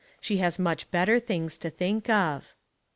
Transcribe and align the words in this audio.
She 0.19 0.37
has 0.37 0.57
much 0.57 0.89
better 0.89 1.19
things 1.19 1.59
to 1.59 1.69
think 1.69 2.09
of. 2.09 2.55